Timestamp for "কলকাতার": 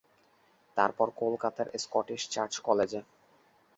1.21-1.67